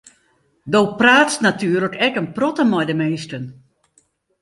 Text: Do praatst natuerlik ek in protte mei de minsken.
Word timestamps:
Do 0.73 0.81
praatst 0.99 1.39
natuerlik 1.45 1.95
ek 2.07 2.13
in 2.21 2.29
protte 2.35 2.63
mei 2.71 2.85
de 2.89 2.95
minsken. 3.01 3.45